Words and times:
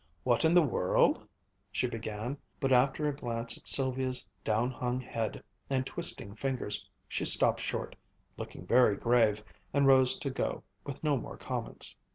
What 0.23 0.43
in 0.43 0.55
the 0.55 0.63
world" 0.63 1.27
she 1.71 1.85
began, 1.85 2.35
but 2.59 2.73
after 2.73 3.07
a 3.07 3.15
glance 3.15 3.55
at 3.55 3.67
Sylvia's 3.67 4.25
down 4.43 4.71
hung 4.71 4.99
head 4.99 5.43
and 5.69 5.85
twisting 5.85 6.33
fingers, 6.33 6.89
she 7.07 7.23
stopped 7.23 7.59
short, 7.59 7.95
looking 8.35 8.65
very 8.65 8.95
grave, 8.97 9.43
and 9.73 9.85
rose 9.85 10.17
to 10.17 10.31
go, 10.31 10.63
with 10.87 11.03
no 11.03 11.17
more 11.17 11.37
comments. 11.37 11.95